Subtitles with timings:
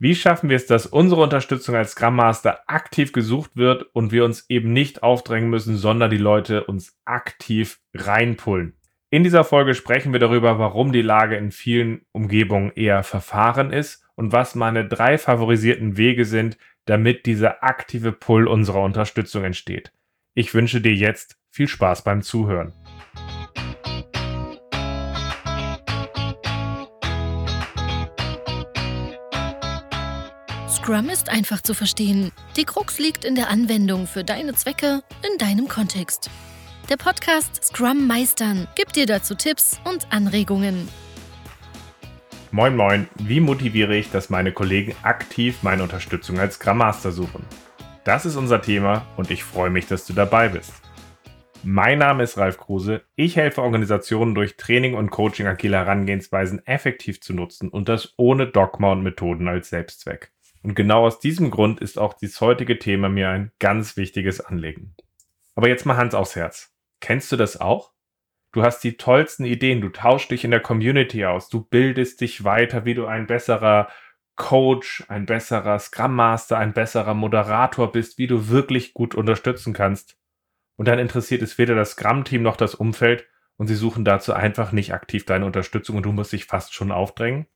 [0.00, 4.24] Wie schaffen wir es, dass unsere Unterstützung als Scrum Master aktiv gesucht wird und wir
[4.24, 8.74] uns eben nicht aufdrängen müssen, sondern die Leute uns aktiv reinpullen?
[9.10, 14.04] In dieser Folge sprechen wir darüber, warum die Lage in vielen Umgebungen eher verfahren ist
[14.14, 19.92] und was meine drei favorisierten Wege sind, damit dieser aktive Pull unserer Unterstützung entsteht.
[20.34, 22.72] Ich wünsche dir jetzt viel Spaß beim Zuhören.
[30.88, 32.32] Scrum ist einfach zu verstehen.
[32.56, 36.30] Die Krux liegt in der Anwendung für deine Zwecke in deinem Kontext.
[36.88, 40.88] Der Podcast Scrum Meistern gibt dir dazu Tipps und Anregungen.
[42.52, 47.44] Moin Moin, wie motiviere ich, dass meine Kollegen aktiv meine Unterstützung als Scrum Master suchen?
[48.04, 50.72] Das ist unser Thema und ich freue mich, dass du dabei bist.
[51.62, 53.02] Mein Name ist Ralf Kruse.
[53.14, 58.46] Ich helfe Organisationen durch Training und Coaching agile Herangehensweisen effektiv zu nutzen und das ohne
[58.46, 60.32] Dogma und Methoden als Selbstzweck.
[60.62, 64.94] Und genau aus diesem Grund ist auch dieses heutige Thema mir ein ganz wichtiges Anliegen.
[65.54, 66.74] Aber jetzt mal Hans aufs Herz.
[67.00, 67.92] Kennst du das auch?
[68.52, 72.44] Du hast die tollsten Ideen, du tauschst dich in der Community aus, du bildest dich
[72.44, 73.88] weiter, wie du ein besserer
[74.36, 80.16] Coach, ein besserer Scrum Master, ein besserer Moderator bist, wie du wirklich gut unterstützen kannst.
[80.76, 84.72] Und dann interessiert es weder das Scrum-Team noch das Umfeld und sie suchen dazu einfach
[84.72, 87.46] nicht aktiv deine Unterstützung und du musst dich fast schon aufdrängen.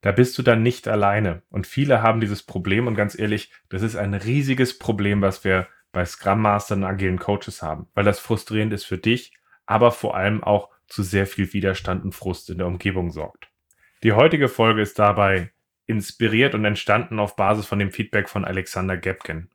[0.00, 1.42] Da bist du dann nicht alleine.
[1.50, 5.66] Und viele haben dieses Problem und ganz ehrlich, das ist ein riesiges Problem, was wir
[5.92, 9.32] bei Scrum Mastern und agilen Coaches haben, weil das frustrierend ist für dich,
[9.66, 13.50] aber vor allem auch zu sehr viel Widerstand und Frust in der Umgebung sorgt.
[14.02, 15.50] Die heutige Folge ist dabei
[15.86, 19.50] inspiriert und entstanden auf Basis von dem Feedback von Alexander Gebken.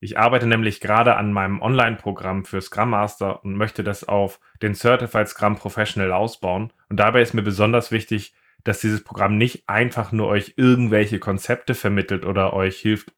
[0.00, 4.74] Ich arbeite nämlich gerade an meinem Online-Programm für Scrum Master und möchte das auf den
[4.74, 6.72] Certified Scrum Professional ausbauen.
[6.88, 8.32] Und dabei ist mir besonders wichtig,
[8.64, 13.12] dass dieses Programm nicht einfach nur euch irgendwelche Konzepte vermittelt oder euch hilft,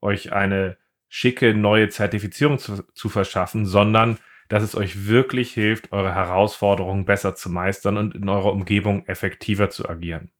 [0.00, 0.76] euch eine
[1.08, 7.34] schicke neue Zertifizierung zu, zu verschaffen, sondern dass es euch wirklich hilft, eure Herausforderungen besser
[7.34, 10.32] zu meistern und in eurer Umgebung effektiver zu agieren.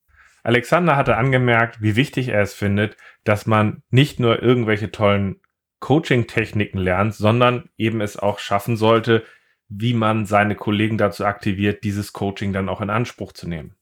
[0.43, 5.41] Alexander hatte angemerkt, wie wichtig er es findet, dass man nicht nur irgendwelche tollen
[5.81, 9.25] Coaching-Techniken lernt, sondern eben es auch schaffen sollte,
[9.69, 13.77] wie man seine Kollegen dazu aktiviert, dieses Coaching dann auch in Anspruch zu nehmen.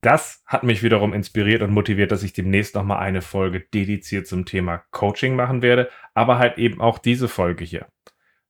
[0.00, 4.44] Das hat mich wiederum inspiriert und motiviert, dass ich demnächst nochmal eine Folge dediziert zum
[4.44, 7.88] Thema Coaching machen werde, aber halt eben auch diese Folge hier.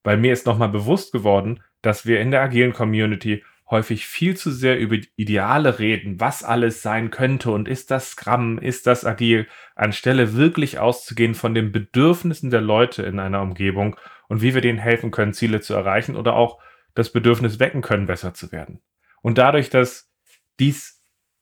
[0.04, 4.50] Weil mir ist nochmal bewusst geworden, dass wir in der agilen Community häufig viel zu
[4.50, 9.47] sehr über Ideale reden, was alles sein könnte und ist das Scrum, ist das agil,
[9.75, 13.97] anstelle wirklich auszugehen von den Bedürfnissen der Leute in einer Umgebung
[14.28, 16.60] und wie wir denen helfen können, Ziele zu erreichen oder auch
[16.94, 18.81] das Bedürfnis wecken können, besser zu werden.
[19.20, 20.10] Und dadurch, dass
[20.58, 20.97] dies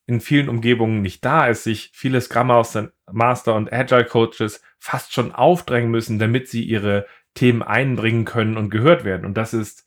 [0.07, 2.49] in vielen Umgebungen nicht da ist, sich viele Scrum
[3.11, 8.71] Master und Agile Coaches fast schon aufdrängen müssen, damit sie ihre Themen einbringen können und
[8.71, 9.27] gehört werden.
[9.27, 9.87] Und das ist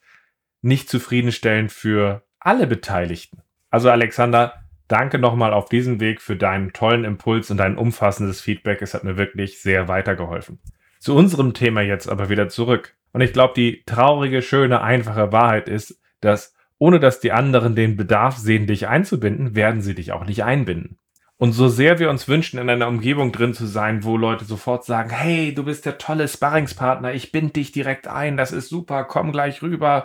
[0.62, 3.42] nicht zufriedenstellend für alle Beteiligten.
[3.70, 8.82] Also Alexander, danke nochmal auf diesem Weg für deinen tollen Impuls und dein umfassendes Feedback.
[8.82, 10.60] Es hat mir wirklich sehr weitergeholfen.
[11.00, 12.96] Zu unserem Thema jetzt aber wieder zurück.
[13.14, 17.96] Und ich glaube, die traurige, schöne, einfache Wahrheit ist, dass ohne dass die anderen den
[17.96, 20.98] Bedarf sehen, dich einzubinden, werden sie dich auch nicht einbinden.
[21.38, 24.84] Und so sehr wir uns wünschen, in einer Umgebung drin zu sein, wo Leute sofort
[24.84, 29.06] sagen, hey, du bist der tolle Sparringspartner, ich bind dich direkt ein, das ist super,
[29.06, 30.04] komm gleich rüber,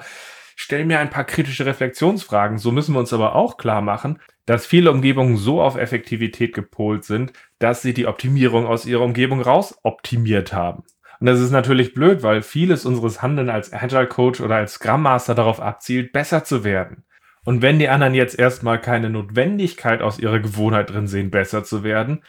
[0.54, 2.58] stell mir ein paar kritische Reflexionsfragen.
[2.58, 7.04] So müssen wir uns aber auch klar machen, dass viele Umgebungen so auf Effektivität gepolt
[7.04, 10.84] sind, dass sie die Optimierung aus ihrer Umgebung raus optimiert haben.
[11.24, 15.00] Und das ist natürlich blöd, weil vieles unseres Handeln als Agile Coach oder als Scrum
[15.00, 17.04] Master darauf abzielt, besser zu werden.
[17.46, 21.82] Und wenn die anderen jetzt erstmal keine Notwendigkeit aus ihrer Gewohnheit drin sehen, besser zu
[21.82, 22.22] werden,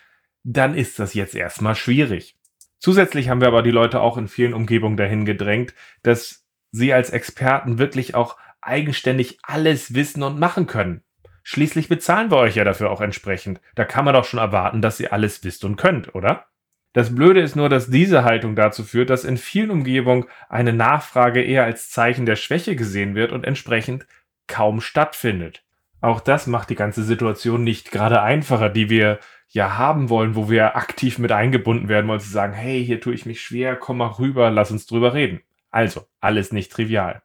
[0.46, 2.38] dann ist das jetzt erstmal schwierig.
[2.80, 7.10] Zusätzlich haben wir aber die Leute auch in vielen Umgebungen dahin gedrängt, dass sie als
[7.10, 11.04] Experten wirklich auch eigenständig alles wissen und machen können.
[11.44, 13.60] Schließlich bezahlen wir euch ja dafür auch entsprechend.
[13.76, 16.46] Da kann man doch schon erwarten, dass ihr alles wisst und könnt, oder?
[16.96, 21.42] Das Blöde ist nur, dass diese Haltung dazu führt, dass in vielen Umgebungen eine Nachfrage
[21.42, 24.08] eher als Zeichen der Schwäche gesehen wird und entsprechend
[24.48, 25.66] kaum stattfindet.
[26.00, 29.20] Auch das macht die ganze Situation nicht gerade einfacher, die wir
[29.50, 33.14] ja haben wollen, wo wir aktiv mit eingebunden werden wollen, zu sagen, hey, hier tue
[33.14, 35.42] ich mich schwer, komm mal rüber, lass uns drüber reden.
[35.72, 37.24] Also, alles nicht trivial.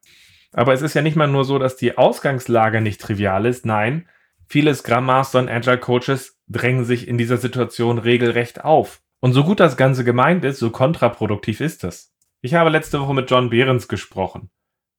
[0.53, 4.09] Aber es ist ja nicht mal nur so, dass die Ausgangslage nicht trivial ist, nein,
[4.49, 9.01] viele Scrum Master und Agile Coaches drängen sich in dieser Situation regelrecht auf.
[9.21, 12.15] Und so gut das Ganze gemeint ist, so kontraproduktiv ist es.
[12.41, 14.51] Ich habe letzte Woche mit John Behrens gesprochen,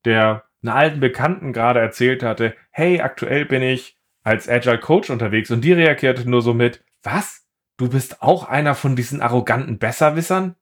[0.05, 5.49] der einen alten Bekannten gerade erzählt hatte, hey, aktuell bin ich als Agile Coach unterwegs
[5.49, 7.41] und die reagierte nur so mit, was?
[7.81, 10.55] du bist auch einer von diesen arroganten Besserwissern?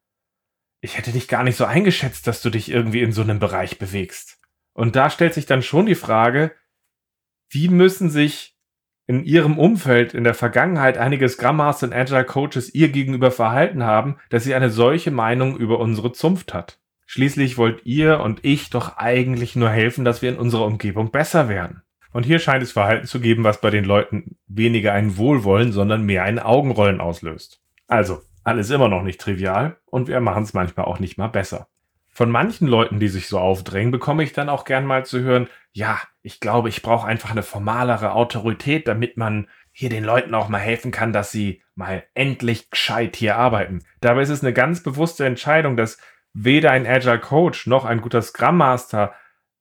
[0.81, 3.77] Ich hätte dich gar nicht so eingeschätzt, dass du dich irgendwie in so einem Bereich
[3.77, 4.39] bewegst.
[4.73, 6.55] Und da stellt sich dann schon die Frage,
[7.50, 8.57] wie müssen sich
[9.09, 13.83] in ihrem Umfeld in der Vergangenheit einige Scrum Master und Agile Coaches ihr gegenüber verhalten
[13.83, 16.77] haben, dass sie eine solche Meinung über unsere Zunft hat.
[17.07, 21.50] Schließlich wollt ihr und ich doch eigentlich nur helfen, dass wir in unserer Umgebung besser
[21.50, 21.81] werden.
[22.13, 26.03] Und hier scheint es Verhalten zu geben, was bei den Leuten weniger ein Wohlwollen, sondern
[26.03, 27.63] mehr ein Augenrollen auslöst.
[27.88, 31.67] Also, alles immer noch nicht trivial und wir machen es manchmal auch nicht mal besser.
[32.19, 35.48] Von manchen Leuten, die sich so aufdrängen, bekomme ich dann auch gern mal zu hören,
[35.71, 40.50] ja, ich glaube, ich brauche einfach eine formalere Autorität, damit man hier den Leuten auch
[40.50, 43.86] mal helfen kann, dass sie mal endlich gescheit hier arbeiten.
[44.01, 45.98] Dabei ist es eine ganz bewusste Entscheidung, dass
[46.33, 49.13] weder ein Agile Coach noch ein guter Scrum Master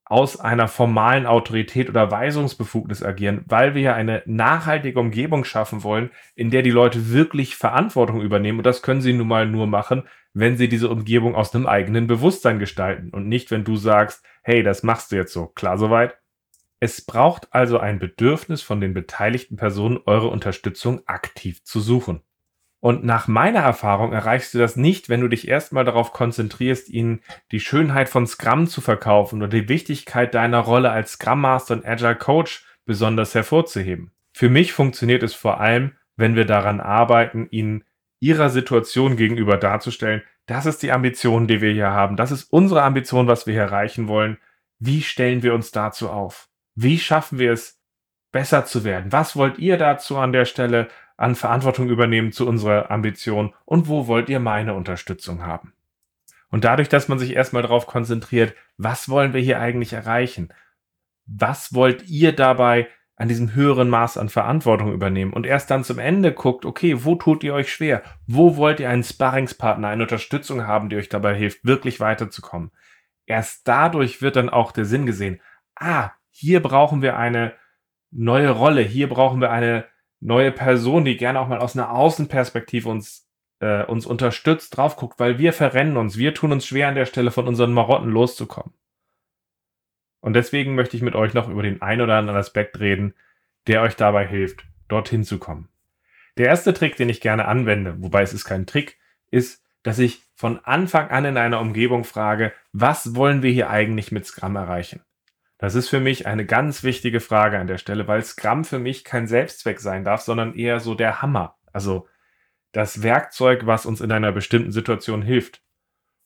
[0.04, 6.10] aus einer formalen Autorität oder Weisungsbefugnis agieren, weil wir ja eine nachhaltige Umgebung schaffen wollen,
[6.34, 8.58] in der die Leute wirklich Verantwortung übernehmen.
[8.58, 10.08] Und das können sie nun mal nur machen,
[10.38, 14.62] wenn sie diese Umgebung aus einem eigenen Bewusstsein gestalten und nicht, wenn du sagst, hey,
[14.62, 15.46] das machst du jetzt so.
[15.46, 16.16] Klar soweit?
[16.80, 22.22] Es braucht also ein Bedürfnis von den beteiligten Personen, eure Unterstützung aktiv zu suchen.
[22.80, 27.20] Und nach meiner Erfahrung erreichst du das nicht, wenn du dich erstmal darauf konzentrierst, ihnen
[27.50, 31.84] die Schönheit von Scrum zu verkaufen oder die Wichtigkeit deiner Rolle als Scrum Master und
[31.84, 34.12] Agile Coach besonders hervorzuheben.
[34.32, 37.82] Für mich funktioniert es vor allem, wenn wir daran arbeiten, ihnen
[38.20, 42.82] ihrer Situation gegenüber darzustellen, das ist die Ambition, die wir hier haben, das ist unsere
[42.82, 44.38] Ambition, was wir hier erreichen wollen.
[44.78, 46.48] Wie stellen wir uns dazu auf?
[46.74, 47.80] Wie schaffen wir es,
[48.30, 49.12] besser zu werden?
[49.12, 50.88] Was wollt ihr dazu an der Stelle?
[51.18, 55.74] an Verantwortung übernehmen zu unserer Ambition und wo wollt ihr meine Unterstützung haben?
[56.48, 60.48] Und dadurch, dass man sich erstmal darauf konzentriert, was wollen wir hier eigentlich erreichen?
[61.26, 62.88] Was wollt ihr dabei
[63.18, 65.32] an diesem höheren Maß an Verantwortung übernehmen?
[65.32, 68.02] Und erst dann zum Ende guckt, okay, wo tut ihr euch schwer?
[68.26, 72.70] Wo wollt ihr einen Sparringspartner, eine Unterstützung haben, die euch dabei hilft, wirklich weiterzukommen?
[73.26, 75.40] Erst dadurch wird dann auch der Sinn gesehen.
[75.74, 77.54] Ah, hier brauchen wir eine
[78.10, 78.80] neue Rolle.
[78.80, 79.84] Hier brauchen wir eine
[80.20, 83.28] neue Person, die gerne auch mal aus einer Außenperspektive uns,
[83.60, 87.06] äh, uns unterstützt, drauf guckt, weil wir verrennen uns, wir tun uns schwer an der
[87.06, 88.72] Stelle von unseren Marotten loszukommen.
[90.28, 93.14] Und deswegen möchte ich mit euch noch über den ein oder anderen Aspekt reden,
[93.66, 95.70] der euch dabei hilft, dorthin zu kommen.
[96.36, 98.98] Der erste Trick, den ich gerne anwende, wobei es ist kein Trick,
[99.30, 104.12] ist, dass ich von Anfang an in einer Umgebung frage, was wollen wir hier eigentlich
[104.12, 105.00] mit Scrum erreichen?
[105.56, 109.04] Das ist für mich eine ganz wichtige Frage an der Stelle, weil Scrum für mich
[109.04, 111.56] kein Selbstzweck sein darf, sondern eher so der Hammer.
[111.72, 112.06] Also
[112.72, 115.62] das Werkzeug, was uns in einer bestimmten Situation hilft.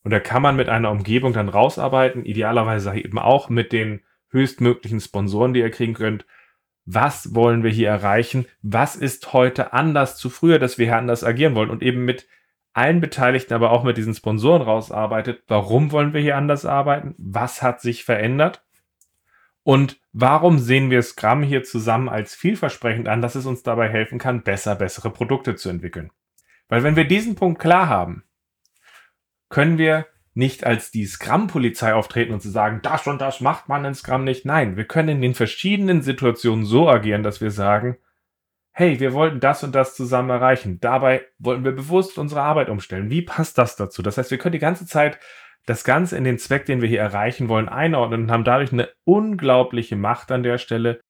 [0.05, 4.01] Und da kann man mit einer Umgebung dann rausarbeiten, idealerweise eben auch mit den
[4.31, 6.27] höchstmöglichen Sponsoren, die ihr kriegen könnt.
[6.85, 8.47] Was wollen wir hier erreichen?
[8.63, 11.71] Was ist heute anders zu früher, dass wir hier anders agieren wollen?
[11.71, 12.27] Und eben mit
[12.73, 15.45] allen Beteiligten, aber auch mit diesen Sponsoren rausarbeitet.
[15.47, 17.15] Warum wollen wir hier anders arbeiten?
[17.19, 18.65] Was hat sich verändert?
[19.63, 24.19] Und warum sehen wir Scrum hier zusammen als vielversprechend an, dass es uns dabei helfen
[24.19, 26.11] kann, besser, bessere Produkte zu entwickeln?
[26.69, 28.25] Weil wenn wir diesen Punkt klar haben,
[29.53, 33.85] können wir nicht als die Scrum-Polizei auftreten und zu sagen, das und das macht man
[33.85, 34.47] in Scrum nicht.
[34.47, 37.99] Nein, wir können in den verschiedenen Situationen so agieren, dass wir sagen,
[38.73, 40.81] hey, wir wollten das und das zusammen erreichen.
[40.81, 43.11] Dabei wollten wir bewusst unsere Arbeit umstellen.
[43.11, 44.01] Wie passt das dazu?
[44.01, 45.19] Das heißt, wir können die ganze Zeit
[45.67, 48.89] das Ganze in den Zweck, den wir hier erreichen wollen, einordnen und haben dadurch eine
[49.05, 51.01] unglaubliche Macht an der Stelle,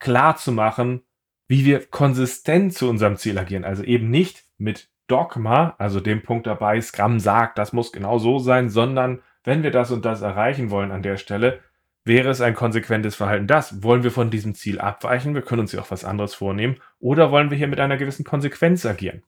[0.00, 1.02] klar zu machen,
[1.46, 3.64] wie wir konsistent zu unserem Ziel agieren.
[3.64, 8.38] Also eben nicht mit Dogma, also dem Punkt dabei, Scrum sagt, das muss genau so
[8.38, 11.60] sein, sondern wenn wir das und das erreichen wollen an der Stelle,
[12.04, 13.46] wäre es ein konsequentes Verhalten.
[13.46, 16.76] Das wollen wir von diesem Ziel abweichen, wir können uns ja auch was anderes vornehmen,
[16.98, 19.22] oder wollen wir hier mit einer gewissen Konsequenz agieren?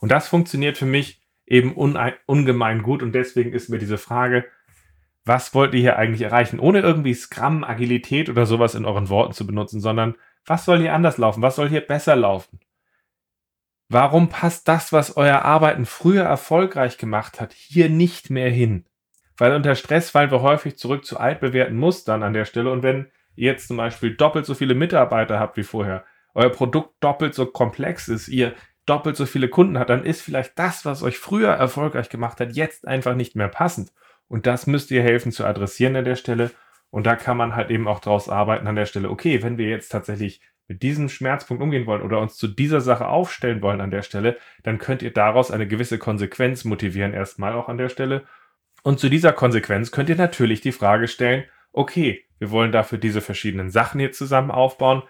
[0.00, 4.44] Und das funktioniert für mich eben ungemein gut und deswegen ist mir diese Frage,
[5.24, 6.58] was wollt ihr hier eigentlich erreichen?
[6.58, 10.16] Ohne irgendwie Scrum, Agilität oder sowas in euren Worten zu benutzen, sondern
[10.46, 11.42] was soll hier anders laufen?
[11.42, 12.58] Was soll hier besser laufen?
[13.92, 18.86] Warum passt das, was euer Arbeiten früher erfolgreich gemacht hat, hier nicht mehr hin?
[19.36, 23.10] Weil unter Stress fallen wir häufig zurück zu altbewährten Mustern an der Stelle und wenn
[23.34, 27.44] ihr jetzt zum Beispiel doppelt so viele Mitarbeiter habt wie vorher, euer Produkt doppelt so
[27.44, 28.54] komplex ist, ihr
[28.86, 32.56] doppelt so viele Kunden hat, dann ist vielleicht das, was euch früher erfolgreich gemacht hat,
[32.56, 33.92] jetzt einfach nicht mehr passend.
[34.26, 36.50] Und das müsst ihr helfen zu adressieren an der Stelle.
[36.88, 39.68] Und da kann man halt eben auch daraus arbeiten an der Stelle, okay, wenn wir
[39.68, 43.90] jetzt tatsächlich mit diesem Schmerzpunkt umgehen wollen oder uns zu dieser Sache aufstellen wollen an
[43.90, 48.24] der Stelle, dann könnt ihr daraus eine gewisse Konsequenz motivieren, erstmal auch an der Stelle.
[48.82, 53.20] Und zu dieser Konsequenz könnt ihr natürlich die Frage stellen, okay, wir wollen dafür diese
[53.20, 55.02] verschiedenen Sachen hier zusammen aufbauen.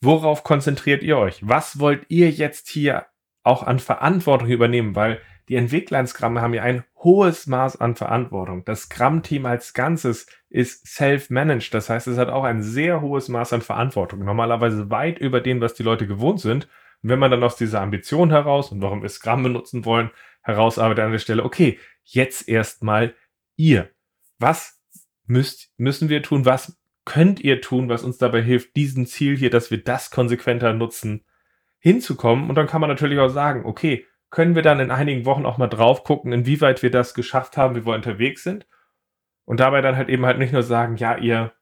[0.00, 1.40] Worauf konzentriert ihr euch?
[1.46, 3.06] Was wollt ihr jetzt hier
[3.44, 7.96] auch an Verantwortung übernehmen, weil die Entwickler in Scrum haben ja ein hohes Maß an
[7.96, 8.64] Verantwortung.
[8.64, 11.74] Das Scrum-Team als Ganzes ist self-managed.
[11.74, 14.24] Das heißt, es hat auch ein sehr hohes Maß an Verantwortung.
[14.24, 16.68] Normalerweise weit über dem, was die Leute gewohnt sind.
[17.02, 20.10] Und wenn man dann aus dieser Ambition heraus und warum wir Scrum benutzen wollen,
[20.42, 23.14] herausarbeitet an der Stelle, okay, jetzt erstmal
[23.56, 23.90] ihr.
[24.38, 24.80] Was
[25.26, 26.44] müsst, müssen wir tun?
[26.44, 30.72] Was könnt ihr tun, was uns dabei hilft, diesen Ziel hier, dass wir das konsequenter
[30.72, 31.24] nutzen,
[31.78, 32.48] hinzukommen?
[32.48, 35.58] Und dann kann man natürlich auch sagen, okay, können wir dann in einigen Wochen auch
[35.58, 38.66] mal drauf gucken, inwieweit wir das geschafft haben, wie wir unterwegs sind.
[39.44, 41.52] Und dabei dann halt eben halt nicht nur sagen, ja, ihr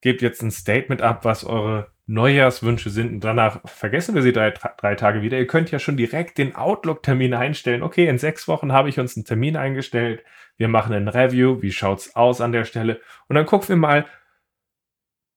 [0.00, 4.50] gebt jetzt ein Statement ab, was eure Neujahrswünsche sind und danach vergessen wir sie drei,
[4.50, 5.38] drei Tage wieder.
[5.38, 7.82] Ihr könnt ja schon direkt den Outlook-Termin einstellen.
[7.82, 10.24] Okay, in sechs Wochen habe ich uns einen Termin eingestellt.
[10.56, 11.62] Wir machen ein Review.
[11.62, 13.00] Wie schaut's aus an der Stelle?
[13.28, 14.06] Und dann gucken wir mal,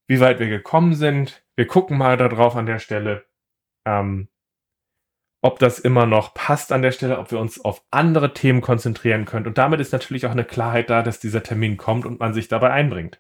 [0.08, 1.44] wie weit wir gekommen sind.
[1.56, 3.26] Wir gucken mal darauf an der Stelle,
[3.86, 4.30] ähm,
[5.44, 9.26] ob das immer noch passt an der Stelle, ob wir uns auf andere Themen konzentrieren
[9.26, 9.46] können.
[9.46, 12.48] Und damit ist natürlich auch eine Klarheit da, dass dieser Termin kommt und man sich
[12.48, 13.20] dabei einbringt.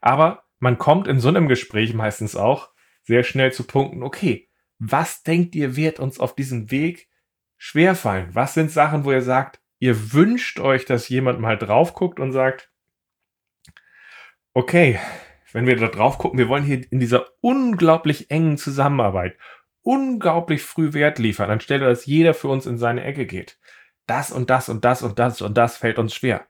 [0.00, 2.70] Aber man kommt in so einem Gespräch meistens auch
[3.02, 4.48] sehr schnell zu Punkten, okay,
[4.78, 7.10] was denkt ihr wird uns auf diesem Weg
[7.58, 8.30] schwerfallen?
[8.32, 12.32] Was sind Sachen, wo ihr sagt, ihr wünscht euch, dass jemand mal drauf guckt und
[12.32, 12.70] sagt,
[14.54, 14.98] okay,
[15.52, 19.36] wenn wir da drauf gucken, wir wollen hier in dieser unglaublich engen Zusammenarbeit
[19.88, 23.58] unglaublich früh Wert liefern, anstelle dass jeder für uns in seine Ecke geht.
[24.06, 26.46] Das und das und das und das und das fällt uns schwer.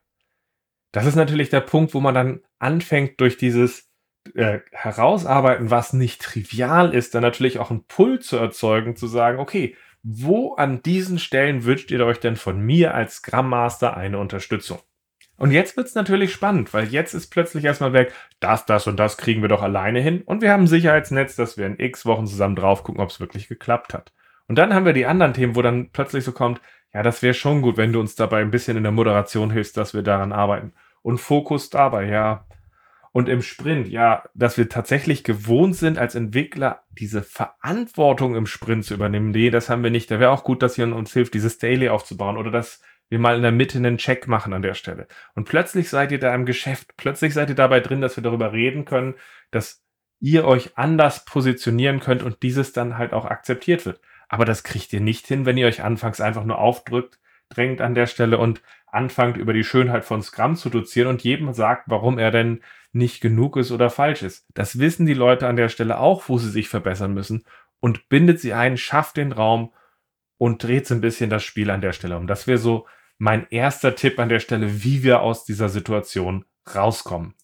[0.90, 3.92] Das ist natürlich der Punkt, wo man dann anfängt, durch dieses
[4.34, 9.38] äh, Herausarbeiten, was nicht trivial ist, dann natürlich auch einen Pull zu erzeugen, zu sagen,
[9.38, 14.18] okay, wo an diesen Stellen wünscht ihr euch denn von mir als Scrum Master eine
[14.18, 14.80] Unterstützung?
[15.38, 19.16] Und jetzt wird's natürlich spannend, weil jetzt ist plötzlich erstmal weg, das, das und das
[19.16, 20.22] kriegen wir doch alleine hin.
[20.22, 23.20] Und wir haben ein Sicherheitsnetz, dass wir in x Wochen zusammen drauf gucken, ob es
[23.20, 24.12] wirklich geklappt hat.
[24.48, 26.60] Und dann haben wir die anderen Themen, wo dann plötzlich so kommt,
[26.92, 29.76] ja, das wäre schon gut, wenn du uns dabei ein bisschen in der Moderation hilfst,
[29.76, 30.72] dass wir daran arbeiten.
[31.02, 32.44] Und Fokus dabei, ja.
[33.12, 38.84] Und im Sprint, ja, dass wir tatsächlich gewohnt sind, als Entwickler diese Verantwortung im Sprint
[38.84, 39.30] zu übernehmen.
[39.30, 40.10] Nee, das haben wir nicht.
[40.10, 43.36] Da wäre auch gut, dass ihr uns hilft, dieses Daily aufzubauen oder dass wir mal
[43.36, 45.06] in der Mitte einen Check machen an der Stelle.
[45.34, 46.96] Und plötzlich seid ihr da im Geschäft.
[46.96, 49.14] Plötzlich seid ihr dabei drin, dass wir darüber reden können,
[49.50, 49.82] dass
[50.20, 54.00] ihr euch anders positionieren könnt und dieses dann halt auch akzeptiert wird.
[54.28, 57.94] Aber das kriegt ihr nicht hin, wenn ihr euch anfangs einfach nur aufdrückt, drängt an
[57.94, 62.18] der Stelle und anfangt über die Schönheit von Scrum zu dozieren und jedem sagt, warum
[62.18, 62.60] er denn
[62.92, 64.46] nicht genug ist oder falsch ist.
[64.54, 67.44] Das wissen die Leute an der Stelle auch, wo sie sich verbessern müssen
[67.80, 69.72] und bindet sie ein, schafft den Raum
[70.36, 72.26] und dreht so ein bisschen das Spiel an der Stelle um.
[72.26, 72.86] Das wäre so
[73.18, 76.44] mein erster Tipp an der Stelle, wie wir aus dieser Situation
[76.74, 77.34] rauskommen.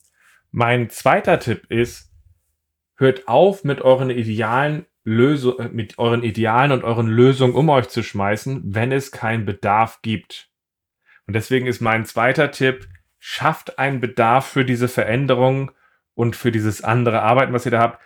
[0.50, 2.12] Mein zweiter Tipp ist,
[2.96, 7.88] hört auf mit euren idealen Lösung, äh, mit euren Idealen und euren Lösungen um euch
[7.88, 10.48] zu schmeißen, wenn es keinen Bedarf gibt.
[11.26, 12.88] Und deswegen ist mein zweiter Tipp,
[13.18, 15.72] schafft einen Bedarf für diese Veränderung
[16.14, 18.02] und für dieses andere Arbeiten, was ihr da habt.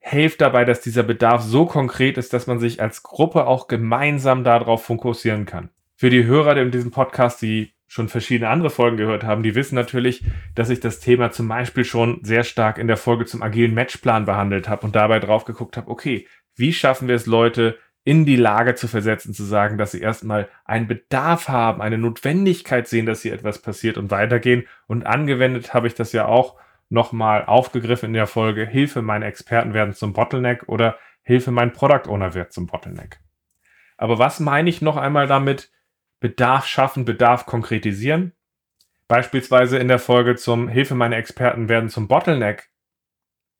[0.00, 4.42] Helft dabei, dass dieser Bedarf so konkret ist, dass man sich als Gruppe auch gemeinsam
[4.42, 5.70] darauf fokussieren kann.
[6.02, 9.76] Für die Hörer in diesem Podcast, die schon verschiedene andere Folgen gehört haben, die wissen
[9.76, 10.24] natürlich,
[10.56, 14.24] dass ich das Thema zum Beispiel schon sehr stark in der Folge zum agilen Matchplan
[14.24, 18.34] behandelt habe und dabei drauf geguckt habe, okay, wie schaffen wir es, Leute in die
[18.34, 23.22] Lage zu versetzen, zu sagen, dass sie erstmal einen Bedarf haben, eine Notwendigkeit sehen, dass
[23.22, 24.66] hier etwas passiert und weitergehen.
[24.88, 26.56] Und angewendet habe ich das ja auch
[26.88, 32.08] nochmal aufgegriffen in der Folge, Hilfe, meine Experten werden zum Bottleneck oder Hilfe, mein Product
[32.08, 33.20] Owner wird zum Bottleneck.
[33.96, 35.70] Aber was meine ich noch einmal damit,
[36.22, 38.32] Bedarf schaffen, Bedarf konkretisieren.
[39.08, 42.72] Beispielsweise in der Folge zum Hilfe meine Experten werden zum Bottleneck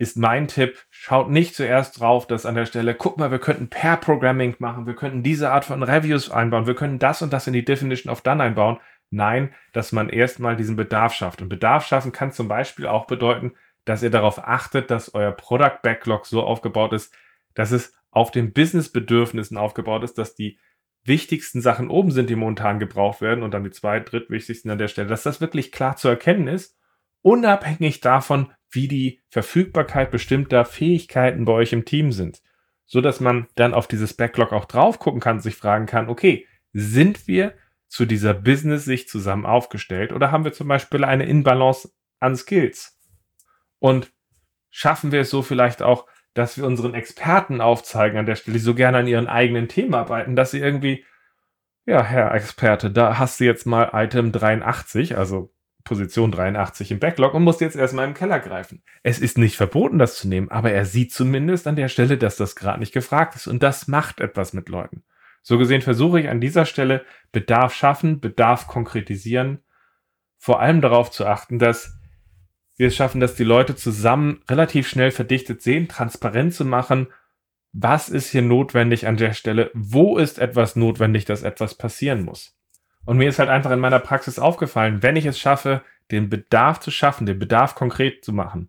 [0.03, 3.69] ist mein Tipp, schaut nicht zuerst drauf, dass an der Stelle, guck mal, wir könnten
[3.69, 7.47] Pair Programming machen, wir könnten diese Art von Reviews einbauen, wir können das und das
[7.47, 8.81] in die Definition of Done einbauen.
[9.11, 11.41] Nein, dass man erstmal diesen Bedarf schafft.
[11.41, 13.53] Und Bedarf schaffen kann zum Beispiel auch bedeuten,
[13.85, 17.15] dass ihr darauf achtet, dass euer Product Backlog so aufgebaut ist,
[17.55, 20.59] dass es auf den Business-Bedürfnissen aufgebaut ist, dass die
[21.05, 24.89] wichtigsten Sachen oben sind, die momentan gebraucht werden und dann die zwei, drittwichtigsten an der
[24.89, 26.77] Stelle, dass das wirklich klar zu erkennen ist,
[27.23, 32.43] unabhängig davon, wie die Verfügbarkeit bestimmter Fähigkeiten bei euch im Team sind,
[32.87, 36.47] so dass man dann auf dieses Backlog auch drauf gucken kann sich fragen kann, okay,
[36.73, 37.55] sind wir
[37.89, 42.99] zu dieser Business-Sicht zusammen aufgestellt oder haben wir zum Beispiel eine Inbalance an Skills?
[43.79, 44.13] Und
[44.71, 48.63] schaffen wir es so vielleicht auch, dass wir unseren Experten aufzeigen an der Stelle, die
[48.63, 51.05] so gerne an ihren eigenen Themen arbeiten, dass sie irgendwie,
[51.85, 55.53] ja, Herr Experte, da hast du jetzt mal Item 83, also
[55.85, 58.83] Position 83 im Backlog und musst jetzt erstmal im Keller greifen.
[59.03, 62.37] Es ist nicht verboten, das zu nehmen, aber er sieht zumindest an der Stelle, dass
[62.37, 65.03] das gerade nicht gefragt ist und das macht etwas mit Leuten.
[65.43, 69.59] So gesehen versuche ich an dieser Stelle Bedarf schaffen, Bedarf konkretisieren,
[70.39, 71.99] vor allem darauf zu achten, dass
[72.83, 77.07] wir schaffen, dass die Leute zusammen relativ schnell verdichtet sehen, transparent zu machen,
[77.73, 82.59] was ist hier notwendig an der Stelle, wo ist etwas notwendig, dass etwas passieren muss.
[83.05, 86.81] Und mir ist halt einfach in meiner Praxis aufgefallen, wenn ich es schaffe, den Bedarf
[86.81, 88.69] zu schaffen, den Bedarf konkret zu machen,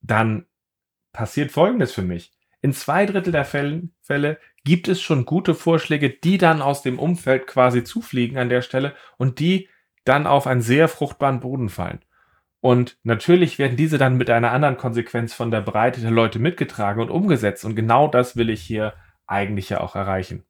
[0.00, 0.46] dann
[1.12, 2.32] passiert Folgendes für mich.
[2.62, 7.48] In zwei Drittel der Fälle gibt es schon gute Vorschläge, die dann aus dem Umfeld
[7.48, 9.68] quasi zufliegen an der Stelle und die
[10.04, 12.00] dann auf einen sehr fruchtbaren Boden fallen.
[12.60, 17.00] Und natürlich werden diese dann mit einer anderen Konsequenz von der Breite der Leute mitgetragen
[17.00, 17.64] und umgesetzt.
[17.64, 18.94] Und genau das will ich hier
[19.26, 20.44] eigentlich ja auch erreichen.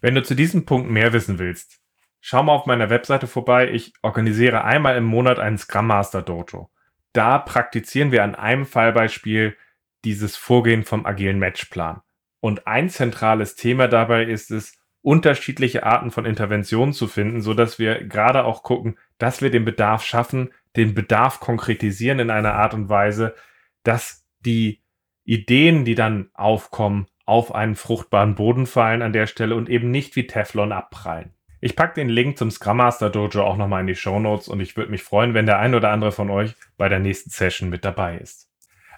[0.00, 1.80] Wenn du zu diesem Punkt mehr wissen willst,
[2.20, 3.70] schau mal auf meiner Webseite vorbei.
[3.70, 6.70] Ich organisiere einmal im Monat einen Scrum Master Dojo.
[7.12, 9.56] Da praktizieren wir an einem Fallbeispiel
[10.04, 12.00] dieses Vorgehen vom agilen Matchplan.
[12.40, 17.78] Und ein zentrales Thema dabei ist es, unterschiedliche Arten von Interventionen zu finden, so dass
[17.78, 22.74] wir gerade auch gucken, dass wir den Bedarf schaffen, den Bedarf konkretisieren in einer Art
[22.74, 23.36] und Weise,
[23.84, 24.82] dass die
[25.22, 30.16] Ideen, die dann aufkommen, auf einen fruchtbaren Boden fallen an der Stelle und eben nicht
[30.16, 31.34] wie Teflon abprallen.
[31.60, 34.58] Ich packe den Link zum Scrum Master Dojo auch nochmal in die Show Notes und
[34.58, 37.70] ich würde mich freuen, wenn der ein oder andere von euch bei der nächsten Session
[37.70, 38.50] mit dabei ist.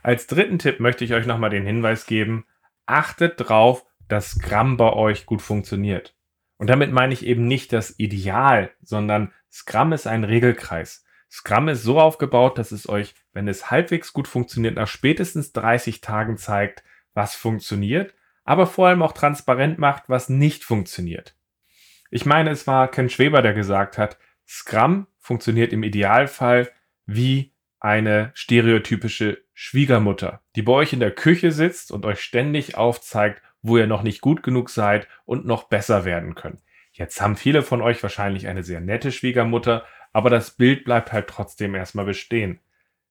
[0.02, 2.46] Als dritten Tipp möchte ich euch nochmal den Hinweis geben,
[2.86, 6.16] achtet drauf, dass Scrum bei euch gut funktioniert.
[6.56, 11.04] Und damit meine ich eben nicht das Ideal, sondern Scrum ist ein Regelkreis.
[11.30, 16.00] Scrum ist so aufgebaut, dass es euch, wenn es halbwegs gut funktioniert, nach spätestens 30
[16.00, 16.82] Tagen zeigt,
[17.14, 21.36] was funktioniert, aber vor allem auch transparent macht, was nicht funktioniert.
[22.10, 26.72] Ich meine, es war Ken Schweber, der gesagt hat, Scrum funktioniert im Idealfall
[27.06, 33.40] wie eine stereotypische Schwiegermutter, die bei euch in der Küche sitzt und euch ständig aufzeigt,
[33.62, 36.63] wo ihr noch nicht gut genug seid und noch besser werden könnt.
[36.96, 41.26] Jetzt haben viele von euch wahrscheinlich eine sehr nette Schwiegermutter, aber das Bild bleibt halt
[41.26, 42.60] trotzdem erstmal bestehen.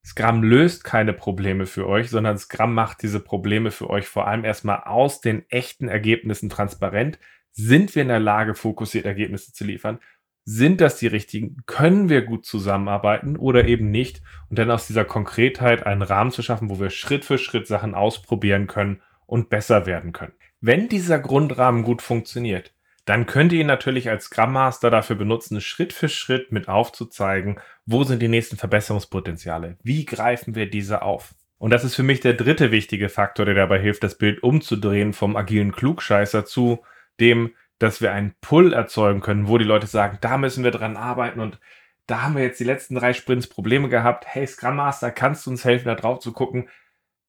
[0.05, 4.45] Scrum löst keine Probleme für euch, sondern Scrum macht diese Probleme für euch vor allem
[4.45, 7.19] erstmal aus den echten Ergebnissen transparent.
[7.51, 9.99] Sind wir in der Lage, fokussiert Ergebnisse zu liefern?
[10.45, 11.57] Sind das die richtigen?
[11.65, 14.21] Können wir gut zusammenarbeiten oder eben nicht?
[14.49, 17.95] Und dann aus dieser Konkretheit einen Rahmen zu schaffen, wo wir Schritt für Schritt Sachen
[17.95, 20.33] ausprobieren können und besser werden können.
[20.61, 22.73] Wenn dieser Grundrahmen gut funktioniert,
[23.05, 27.59] dann könnt ihr ihn natürlich als Scrum Master dafür benutzen, Schritt für Schritt mit aufzuzeigen,
[27.85, 31.35] wo sind die nächsten Verbesserungspotenziale, wie greifen wir diese auf.
[31.57, 35.13] Und das ist für mich der dritte wichtige Faktor, der dabei hilft, das Bild umzudrehen
[35.13, 36.83] vom agilen Klugscheißer zu
[37.19, 40.97] dem, dass wir einen Pull erzeugen können, wo die Leute sagen, da müssen wir dran
[40.97, 41.59] arbeiten und
[42.05, 44.25] da haben wir jetzt die letzten drei Sprints Probleme gehabt.
[44.27, 46.69] Hey Scrum Master, kannst du uns helfen, da drauf zu gucken?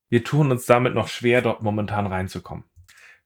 [0.09, 2.65] Wir tun uns damit noch schwer, dort momentan reinzukommen.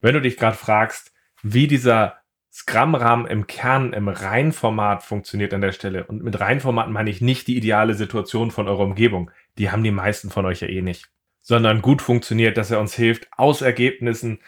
[0.01, 2.19] Wenn du dich gerade fragst, wie dieser
[2.59, 7.47] Scrum-Rahmen im Kern im Reinformat funktioniert an der Stelle, und mit Reinformat meine ich nicht
[7.47, 11.09] die ideale Situation von eurer Umgebung, die haben die meisten von euch ja eh nicht,
[11.41, 14.41] sondern gut funktioniert, dass er uns hilft, aus Ergebnissen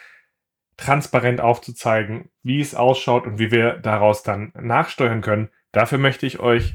[0.77, 5.51] transparent aufzuzeigen, wie es ausschaut und wie wir daraus dann nachsteuern können.
[5.71, 6.75] Dafür möchte ich euch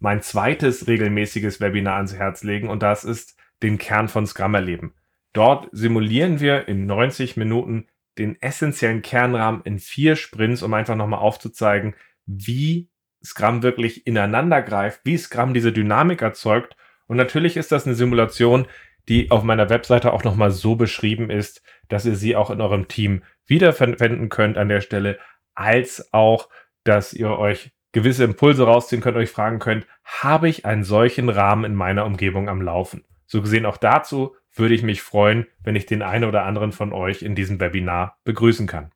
[0.00, 4.92] mein zweites regelmäßiges Webinar ans Herz legen und das ist den Kern von Scrum erleben.
[5.32, 7.86] Dort simulieren wir in 90 Minuten
[8.18, 11.94] den essentiellen Kernrahmen in vier Sprints, um einfach nochmal aufzuzeigen,
[12.26, 12.90] wie
[13.24, 16.76] Scrum wirklich ineinander greift, wie Scrum diese Dynamik erzeugt.
[17.06, 18.66] Und natürlich ist das eine Simulation,
[19.08, 22.88] die auf meiner Webseite auch nochmal so beschrieben ist, dass ihr sie auch in eurem
[22.88, 25.18] Team wiederverwenden könnt an der Stelle,
[25.54, 26.48] als auch,
[26.84, 31.64] dass ihr euch gewisse Impulse rausziehen könnt, euch fragen könnt, habe ich einen solchen Rahmen
[31.64, 33.04] in meiner Umgebung am Laufen?
[33.26, 36.92] So gesehen auch dazu würde ich mich freuen, wenn ich den einen oder anderen von
[36.92, 38.90] euch in diesem Webinar begrüßen kann.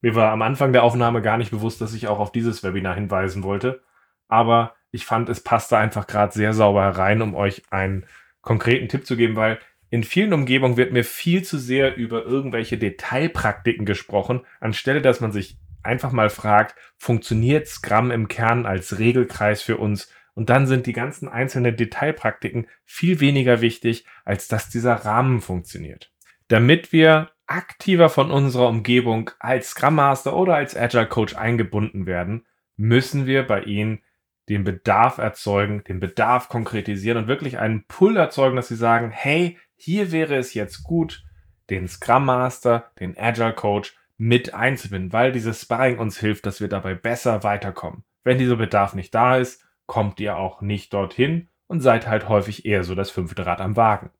[0.00, 2.94] Mir war am Anfang der Aufnahme gar nicht bewusst, dass ich auch auf dieses Webinar
[2.94, 3.82] hinweisen wollte,
[4.28, 8.06] aber ich fand, es passte einfach gerade sehr sauber herein, um euch einen
[8.40, 9.58] konkreten Tipp zu geben, weil
[9.90, 15.32] in vielen Umgebungen wird mir viel zu sehr über irgendwelche Detailpraktiken gesprochen, anstelle dass man
[15.32, 20.86] sich einfach mal fragt, funktioniert Scrum im Kern als Regelkreis für uns und dann sind
[20.86, 26.10] die ganzen einzelnen Detailpraktiken viel weniger wichtig, als dass dieser Rahmen funktioniert.
[26.48, 32.46] Damit wir aktiver von unserer Umgebung als Scrum Master oder als Agile Coach eingebunden werden,
[32.78, 34.00] müssen wir bei ihnen
[34.48, 39.58] den Bedarf erzeugen, den Bedarf konkretisieren und wirklich einen Pull erzeugen, dass sie sagen, hey,
[39.76, 41.22] hier wäre es jetzt gut,
[41.68, 46.68] den Scrum Master, den Agile Coach mit einzubinden, weil dieses Sparring uns hilft, dass wir
[46.68, 48.04] dabei besser weiterkommen.
[48.24, 52.64] Wenn dieser Bedarf nicht da ist, kommt ihr auch nicht dorthin und seid halt häufig
[52.64, 54.10] eher so das fünfte Rad am Wagen.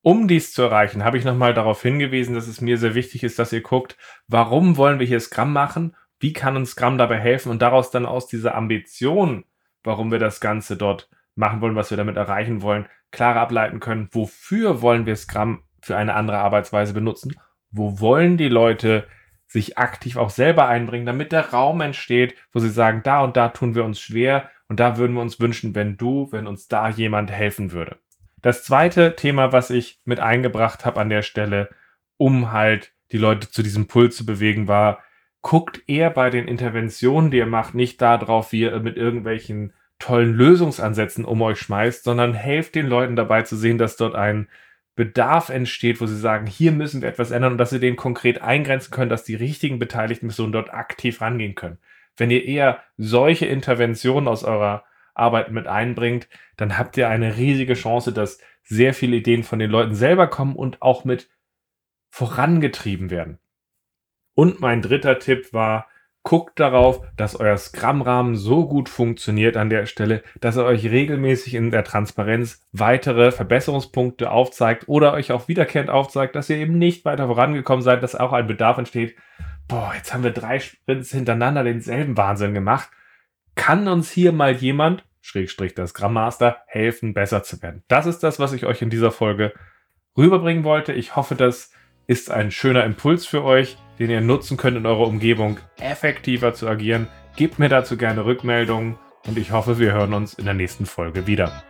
[0.00, 3.38] Um dies zu erreichen, habe ich nochmal darauf hingewiesen, dass es mir sehr wichtig ist,
[3.38, 5.94] dass ihr guckt, warum wollen wir hier Scrum machen?
[6.18, 7.50] Wie kann uns Scrum dabei helfen?
[7.50, 9.44] Und daraus dann aus dieser Ambition,
[9.84, 14.08] warum wir das Ganze dort machen wollen, was wir damit erreichen wollen, klarer ableiten können,
[14.12, 17.38] wofür wollen wir Scrum für eine andere Arbeitsweise benutzen?
[17.70, 19.06] Wo wollen die Leute
[19.46, 23.50] sich aktiv auch selber einbringen, damit der Raum entsteht, wo sie sagen, da und da
[23.50, 26.88] tun wir uns schwer und da würden wir uns wünschen, wenn du, wenn uns da
[26.88, 27.98] jemand helfen würde.
[28.40, 31.70] Das zweite Thema, was ich mit eingebracht habe an der Stelle,
[32.16, 35.02] um halt die Leute zu diesem Puls zu bewegen, war,
[35.42, 40.34] guckt eher bei den Interventionen, die ihr macht, nicht darauf, wie ihr mit irgendwelchen tollen
[40.34, 44.48] Lösungsansätzen um euch schmeißt, sondern helft den Leuten dabei zu sehen, dass dort ein
[44.94, 48.42] Bedarf entsteht, wo sie sagen, hier müssen wir etwas ändern und dass sie den konkret
[48.42, 51.78] eingrenzen können, dass die richtigen beteiligten Personen dort aktiv rangehen können.
[52.18, 57.74] Wenn ihr eher solche Interventionen aus eurer Arbeit mit einbringt, dann habt ihr eine riesige
[57.74, 61.30] Chance, dass sehr viele Ideen von den Leuten selber kommen und auch mit
[62.10, 63.38] vorangetrieben werden.
[64.34, 65.88] Und mein dritter Tipp war,
[66.22, 71.54] guckt darauf, dass euer Scrum-Rahmen so gut funktioniert an der Stelle, dass er euch regelmäßig
[71.54, 77.04] in der Transparenz weitere Verbesserungspunkte aufzeigt oder euch auch wiederkehrend aufzeigt, dass ihr eben nicht
[77.04, 79.16] weiter vorangekommen seid, dass auch ein Bedarf entsteht.
[79.68, 82.88] Boah, jetzt haben wir drei Sprints hintereinander denselben Wahnsinn gemacht.
[83.54, 87.84] Kann uns hier mal jemand, Schrägstrich das Scrum Master, helfen, besser zu werden?
[87.86, 89.52] Das ist das, was ich euch in dieser Folge
[90.16, 90.92] rüberbringen wollte.
[90.92, 91.70] Ich hoffe, das
[92.06, 96.68] ist ein schöner Impuls für euch den ihr nutzen könnt, in eurer Umgebung effektiver zu
[96.68, 97.08] agieren.
[97.36, 101.26] Gebt mir dazu gerne Rückmeldungen und ich hoffe, wir hören uns in der nächsten Folge
[101.26, 101.62] wieder.